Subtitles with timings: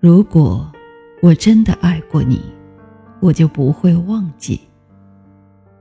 [0.00, 0.66] 如果
[1.20, 2.40] 我真的爱过你，
[3.20, 4.58] 我就不会忘记。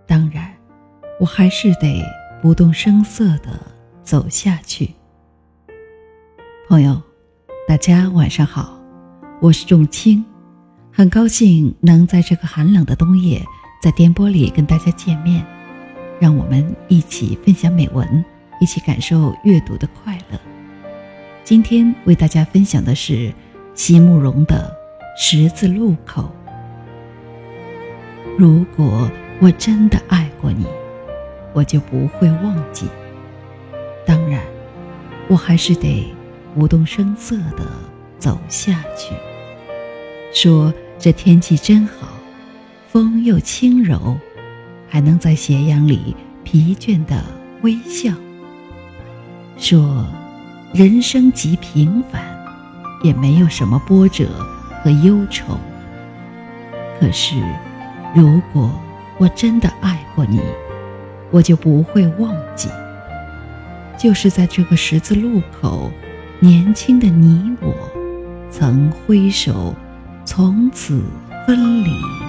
[0.05, 0.53] 当然，
[1.21, 2.03] 我还是得
[2.41, 3.57] 不动声色的
[4.03, 4.93] 走下去。
[6.67, 7.01] 朋友，
[7.65, 8.77] 大家晚上好，
[9.39, 10.21] 我是仲青，
[10.91, 13.41] 很高兴能在这个寒冷的冬夜，
[13.81, 15.41] 在电波里跟大家见面，
[16.19, 18.25] 让我们一起分享美文，
[18.59, 20.37] 一起感受阅读的快乐。
[21.45, 23.33] 今天为大家分享的是
[23.79, 24.77] 席慕容的
[25.17, 26.29] 《十字路口》。
[28.37, 30.65] 如果我真的爱过你，
[31.53, 32.89] 我就不会忘记。
[34.05, 34.41] 当然，
[35.29, 36.13] 我还是得
[36.53, 37.65] 不动声色的
[38.17, 39.15] 走下去。
[40.33, 42.09] 说这天气真好，
[42.89, 44.17] 风又轻柔，
[44.89, 47.23] 还能在斜阳里疲倦的
[47.61, 48.11] 微笑。
[49.55, 50.05] 说。
[50.71, 52.21] 人生极平凡，
[53.01, 54.27] 也没有什么波折
[54.83, 55.57] 和忧愁。
[56.99, 57.35] 可是，
[58.15, 58.69] 如果
[59.17, 60.41] 我真的爱过你，
[61.31, 62.69] 我就不会忘记。
[63.97, 65.91] 就是在这个十字路口，
[66.39, 67.73] 年轻的你我，
[68.49, 69.73] 曾挥手，
[70.25, 71.03] 从此
[71.45, 72.28] 分离。